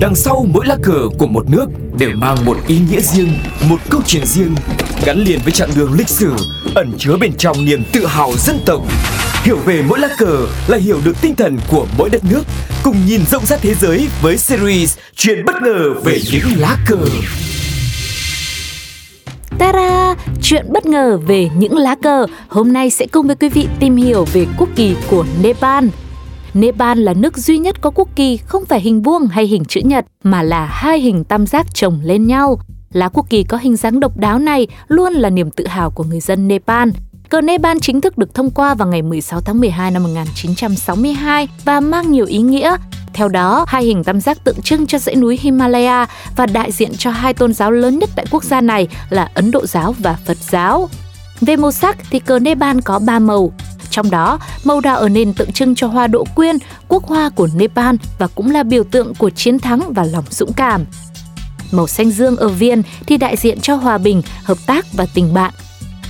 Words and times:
Đằng 0.00 0.14
sau 0.14 0.46
mỗi 0.52 0.66
lá 0.66 0.76
cờ 0.82 1.08
của 1.18 1.26
một 1.26 1.50
nước 1.50 1.66
đều 1.98 2.10
mang 2.14 2.44
một 2.44 2.56
ý 2.66 2.78
nghĩa 2.90 3.00
riêng, 3.00 3.28
một 3.68 3.76
câu 3.90 4.00
chuyện 4.06 4.26
riêng, 4.26 4.54
gắn 5.04 5.18
liền 5.18 5.40
với 5.44 5.52
chặng 5.52 5.70
đường 5.76 5.92
lịch 5.92 6.08
sử, 6.08 6.32
ẩn 6.74 6.92
chứa 6.98 7.16
bên 7.20 7.32
trong 7.38 7.64
niềm 7.64 7.82
tự 7.92 8.06
hào 8.06 8.32
dân 8.36 8.58
tộc. 8.66 8.82
Hiểu 9.42 9.56
về 9.56 9.82
mỗi 9.88 9.98
lá 9.98 10.08
cờ 10.18 10.46
là 10.68 10.78
hiểu 10.78 11.00
được 11.04 11.16
tinh 11.20 11.34
thần 11.34 11.58
của 11.70 11.86
mỗi 11.98 12.10
đất 12.10 12.24
nước, 12.30 12.42
cùng 12.82 12.96
nhìn 13.06 13.20
rộng 13.30 13.46
rãi 13.46 13.58
thế 13.62 13.74
giới 13.74 14.08
với 14.22 14.36
series 14.36 14.98
Chuyện 15.16 15.44
bất 15.44 15.54
ngờ 15.62 15.94
về 16.04 16.18
những 16.32 16.44
lá 16.56 16.76
cờ. 16.86 16.98
Ta-da! 19.58 20.14
Chuyện 20.42 20.66
bất 20.68 20.86
ngờ 20.86 21.18
về 21.26 21.48
những 21.56 21.76
lá 21.76 21.94
cờ 22.02 22.26
Hôm 22.48 22.72
nay 22.72 22.90
sẽ 22.90 23.06
cùng 23.06 23.26
với 23.26 23.36
quý 23.36 23.48
vị 23.48 23.68
tìm 23.80 23.96
hiểu 23.96 24.24
về 24.32 24.46
quốc 24.58 24.68
kỳ 24.76 24.94
của 25.10 25.24
Nepal 25.42 25.84
Nepal 26.56 26.98
là 26.98 27.14
nước 27.14 27.38
duy 27.38 27.58
nhất 27.58 27.80
có 27.80 27.90
quốc 27.90 28.08
kỳ 28.16 28.36
không 28.36 28.64
phải 28.64 28.80
hình 28.80 29.02
vuông 29.02 29.26
hay 29.26 29.46
hình 29.46 29.64
chữ 29.64 29.80
nhật 29.84 30.06
mà 30.22 30.42
là 30.42 30.66
hai 30.66 31.00
hình 31.00 31.24
tam 31.24 31.46
giác 31.46 31.66
chồng 31.74 32.00
lên 32.02 32.26
nhau. 32.26 32.58
Lá 32.92 33.08
quốc 33.08 33.26
kỳ 33.30 33.42
có 33.42 33.56
hình 33.56 33.76
dáng 33.76 34.00
độc 34.00 34.16
đáo 34.16 34.38
này 34.38 34.66
luôn 34.88 35.12
là 35.12 35.30
niềm 35.30 35.50
tự 35.50 35.66
hào 35.66 35.90
của 35.90 36.04
người 36.04 36.20
dân 36.20 36.48
Nepal. 36.48 36.88
Cờ 37.28 37.40
Nepal 37.40 37.78
chính 37.82 38.00
thức 38.00 38.18
được 38.18 38.34
thông 38.34 38.50
qua 38.50 38.74
vào 38.74 38.88
ngày 38.88 39.02
16 39.02 39.40
tháng 39.40 39.60
12 39.60 39.90
năm 39.90 40.02
1962 40.02 41.48
và 41.64 41.80
mang 41.80 42.12
nhiều 42.12 42.26
ý 42.26 42.38
nghĩa. 42.38 42.76
Theo 43.12 43.28
đó, 43.28 43.64
hai 43.68 43.84
hình 43.84 44.04
tam 44.04 44.20
giác 44.20 44.44
tượng 44.44 44.62
trưng 44.62 44.86
cho 44.86 44.98
dãy 44.98 45.14
núi 45.14 45.38
Himalaya 45.42 46.06
và 46.36 46.46
đại 46.46 46.72
diện 46.72 46.92
cho 46.98 47.10
hai 47.10 47.34
tôn 47.34 47.54
giáo 47.54 47.70
lớn 47.70 47.98
nhất 47.98 48.10
tại 48.16 48.26
quốc 48.30 48.44
gia 48.44 48.60
này 48.60 48.88
là 49.10 49.30
Ấn 49.34 49.50
Độ 49.50 49.66
giáo 49.66 49.94
và 49.98 50.16
Phật 50.26 50.36
giáo. 50.50 50.88
Về 51.40 51.56
màu 51.56 51.72
sắc 51.72 51.96
thì 52.10 52.18
cờ 52.18 52.38
Nepal 52.38 52.78
có 52.84 52.98
3 52.98 53.18
màu, 53.18 53.52
trong 53.96 54.10
đó, 54.10 54.38
màu 54.64 54.80
đỏ 54.80 54.94
ở 54.94 55.08
nền 55.08 55.34
tượng 55.34 55.52
trưng 55.52 55.74
cho 55.74 55.86
hoa 55.86 56.06
đỗ 56.06 56.24
quyên, 56.34 56.56
quốc 56.88 57.04
hoa 57.04 57.28
của 57.28 57.48
Nepal 57.54 57.96
và 58.18 58.26
cũng 58.26 58.50
là 58.50 58.62
biểu 58.62 58.84
tượng 58.84 59.14
của 59.14 59.30
chiến 59.30 59.58
thắng 59.58 59.92
và 59.94 60.04
lòng 60.04 60.24
dũng 60.30 60.52
cảm. 60.52 60.84
Màu 61.72 61.86
xanh 61.86 62.10
dương 62.10 62.36
ở 62.36 62.48
viên 62.48 62.82
thì 63.06 63.16
đại 63.16 63.36
diện 63.36 63.60
cho 63.60 63.74
hòa 63.74 63.98
bình, 63.98 64.22
hợp 64.44 64.58
tác 64.66 64.86
và 64.92 65.06
tình 65.14 65.34
bạn. 65.34 65.54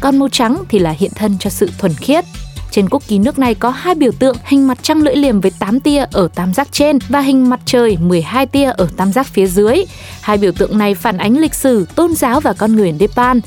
Còn 0.00 0.18
màu 0.18 0.28
trắng 0.28 0.64
thì 0.68 0.78
là 0.78 0.90
hiện 0.90 1.10
thân 1.14 1.36
cho 1.40 1.50
sự 1.50 1.70
thuần 1.78 1.94
khiết. 1.94 2.24
Trên 2.70 2.88
quốc 2.88 3.02
kỳ 3.08 3.18
nước 3.18 3.38
này 3.38 3.54
có 3.54 3.70
hai 3.70 3.94
biểu 3.94 4.12
tượng 4.12 4.36
hình 4.44 4.66
mặt 4.66 4.78
trăng 4.82 5.02
lưỡi 5.02 5.16
liềm 5.16 5.40
với 5.40 5.50
8 5.58 5.80
tia 5.80 6.04
ở 6.12 6.28
tam 6.34 6.54
giác 6.54 6.68
trên 6.72 6.98
và 7.08 7.20
hình 7.20 7.50
mặt 7.50 7.60
trời 7.64 7.96
12 7.96 8.46
tia 8.46 8.70
ở 8.70 8.88
tam 8.96 9.12
giác 9.12 9.26
phía 9.26 9.46
dưới. 9.46 9.84
Hai 10.20 10.38
biểu 10.38 10.52
tượng 10.52 10.78
này 10.78 10.94
phản 10.94 11.18
ánh 11.18 11.38
lịch 11.38 11.54
sử, 11.54 11.86
tôn 11.94 12.14
giáo 12.14 12.40
và 12.40 12.52
con 12.52 12.76
người 12.76 12.92
Nepal. 12.92 13.38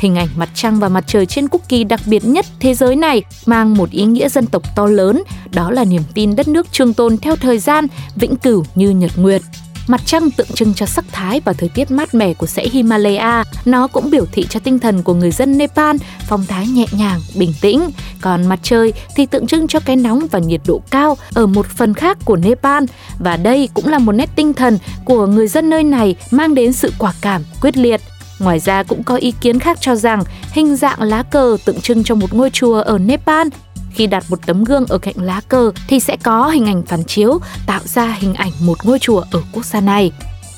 Hình 0.00 0.14
ảnh 0.14 0.28
mặt 0.36 0.48
trăng 0.54 0.78
và 0.80 0.88
mặt 0.88 1.04
trời 1.06 1.26
trên 1.26 1.48
quốc 1.48 1.62
kỳ 1.68 1.84
đặc 1.84 2.00
biệt 2.06 2.24
nhất 2.24 2.46
thế 2.60 2.74
giới 2.74 2.96
này 2.96 3.22
mang 3.46 3.74
một 3.74 3.90
ý 3.90 4.04
nghĩa 4.04 4.28
dân 4.28 4.46
tộc 4.46 4.62
to 4.76 4.86
lớn, 4.86 5.22
đó 5.52 5.70
là 5.70 5.84
niềm 5.84 6.02
tin 6.14 6.36
đất 6.36 6.48
nước 6.48 6.66
trường 6.72 6.94
tồn 6.94 7.16
theo 7.16 7.36
thời 7.36 7.58
gian, 7.58 7.86
vĩnh 8.16 8.36
cửu 8.36 8.64
như 8.74 8.90
nhật 8.90 9.10
nguyệt. 9.16 9.42
Mặt 9.86 10.00
trăng 10.04 10.30
tượng 10.30 10.46
trưng 10.54 10.74
cho 10.74 10.86
sắc 10.86 11.04
thái 11.12 11.40
và 11.44 11.52
thời 11.52 11.68
tiết 11.68 11.90
mát 11.90 12.14
mẻ 12.14 12.34
của 12.34 12.46
dãy 12.46 12.68
Himalaya. 12.72 13.44
Nó 13.64 13.86
cũng 13.86 14.10
biểu 14.10 14.24
thị 14.32 14.46
cho 14.48 14.60
tinh 14.60 14.78
thần 14.78 15.02
của 15.02 15.14
người 15.14 15.30
dân 15.30 15.58
Nepal, 15.58 15.96
phong 16.26 16.46
thái 16.46 16.66
nhẹ 16.66 16.86
nhàng, 16.92 17.20
bình 17.34 17.52
tĩnh. 17.60 17.90
Còn 18.20 18.46
mặt 18.46 18.58
trời 18.62 18.92
thì 19.16 19.26
tượng 19.26 19.46
trưng 19.46 19.68
cho 19.68 19.80
cái 19.80 19.96
nóng 19.96 20.26
và 20.30 20.38
nhiệt 20.38 20.60
độ 20.66 20.80
cao 20.90 21.16
ở 21.34 21.46
một 21.46 21.66
phần 21.66 21.94
khác 21.94 22.18
của 22.24 22.36
Nepal. 22.36 22.84
Và 23.18 23.36
đây 23.36 23.68
cũng 23.74 23.88
là 23.88 23.98
một 23.98 24.12
nét 24.12 24.30
tinh 24.36 24.52
thần 24.52 24.78
của 25.04 25.26
người 25.26 25.48
dân 25.48 25.70
nơi 25.70 25.84
này 25.84 26.14
mang 26.30 26.54
đến 26.54 26.72
sự 26.72 26.92
quả 26.98 27.12
cảm, 27.20 27.42
quyết 27.60 27.76
liệt. 27.76 28.00
Ngoài 28.40 28.58
ra 28.58 28.82
cũng 28.82 29.02
có 29.02 29.16
ý 29.16 29.32
kiến 29.40 29.58
khác 29.58 29.78
cho 29.80 29.96
rằng 29.96 30.22
hình 30.52 30.76
dạng 30.76 31.02
lá 31.02 31.22
cờ 31.22 31.56
tượng 31.64 31.80
trưng 31.80 32.04
cho 32.04 32.14
một 32.14 32.34
ngôi 32.34 32.50
chùa 32.50 32.80
ở 32.80 32.98
Nepal 32.98 33.48
khi 33.90 34.06
đặt 34.06 34.24
một 34.28 34.46
tấm 34.46 34.64
gương 34.64 34.86
ở 34.86 34.98
cạnh 34.98 35.14
lá 35.16 35.40
cờ 35.48 35.72
thì 35.88 36.00
sẽ 36.00 36.16
có 36.22 36.48
hình 36.48 36.66
ảnh 36.66 36.82
phản 36.82 37.04
chiếu 37.04 37.38
tạo 37.66 37.80
ra 37.84 38.16
hình 38.20 38.34
ảnh 38.34 38.52
một 38.60 38.78
ngôi 38.84 38.98
chùa 38.98 39.22
ở 39.30 39.42
quốc 39.52 39.64
gia 39.64 39.80
này. 39.80 40.12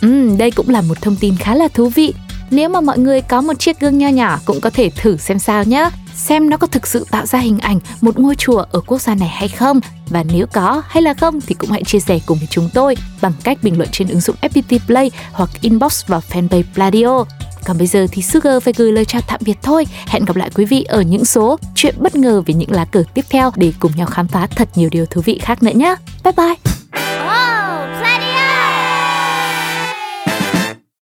Uhm, 0.06 0.38
đây 0.38 0.50
cũng 0.50 0.68
là 0.68 0.80
một 0.80 1.00
thông 1.00 1.16
tin 1.20 1.36
khá 1.36 1.54
là 1.54 1.68
thú 1.68 1.88
vị. 1.88 2.14
Nếu 2.50 2.68
mà 2.68 2.80
mọi 2.80 2.98
người 2.98 3.20
có 3.20 3.40
một 3.40 3.58
chiếc 3.58 3.80
gương 3.80 3.98
nho 3.98 4.08
nhỏ 4.08 4.38
cũng 4.44 4.60
có 4.60 4.70
thể 4.70 4.90
thử 4.96 5.16
xem 5.16 5.38
sao 5.38 5.64
nhé. 5.64 5.90
Xem 6.14 6.50
nó 6.50 6.56
có 6.56 6.66
thực 6.66 6.86
sự 6.86 7.06
tạo 7.10 7.26
ra 7.26 7.38
hình 7.38 7.58
ảnh 7.58 7.78
một 8.00 8.18
ngôi 8.18 8.34
chùa 8.34 8.64
ở 8.72 8.80
quốc 8.86 9.00
gia 9.00 9.14
này 9.14 9.28
hay 9.28 9.48
không. 9.48 9.80
Và 10.08 10.24
nếu 10.32 10.46
có 10.46 10.82
hay 10.88 11.02
là 11.02 11.14
không 11.14 11.40
thì 11.40 11.54
cũng 11.54 11.70
hãy 11.70 11.84
chia 11.84 12.00
sẻ 12.00 12.18
cùng 12.26 12.38
với 12.38 12.48
chúng 12.50 12.68
tôi 12.74 12.96
bằng 13.22 13.32
cách 13.44 13.58
bình 13.62 13.78
luận 13.78 13.88
trên 13.92 14.08
ứng 14.08 14.20
dụng 14.20 14.36
FPT 14.40 14.78
Play 14.86 15.10
hoặc 15.32 15.50
inbox 15.60 16.06
vào 16.06 16.22
fanpage 16.30 16.62
Pladio. 16.74 17.24
Còn 17.64 17.78
bây 17.78 17.86
giờ 17.86 18.06
thì 18.12 18.22
Sugar 18.22 18.62
phải 18.62 18.74
gửi 18.76 18.92
lời 18.92 19.04
chào 19.04 19.20
tạm 19.28 19.40
biệt 19.44 19.58
thôi. 19.62 19.86
Hẹn 20.06 20.24
gặp 20.24 20.36
lại 20.36 20.50
quý 20.54 20.64
vị 20.64 20.82
ở 20.82 21.00
những 21.02 21.24
số 21.24 21.58
chuyện 21.74 21.94
bất 21.98 22.16
ngờ 22.16 22.42
về 22.46 22.54
những 22.54 22.70
lá 22.70 22.84
cờ 22.84 23.04
tiếp 23.14 23.24
theo 23.30 23.50
để 23.56 23.72
cùng 23.80 23.92
nhau 23.96 24.06
khám 24.06 24.28
phá 24.28 24.46
thật 24.46 24.68
nhiều 24.74 24.88
điều 24.92 25.06
thú 25.06 25.20
vị 25.20 25.38
khác 25.42 25.62
nữa 25.62 25.72
nhé. 25.74 25.94
Bye 26.24 26.32
bye! 26.36 26.81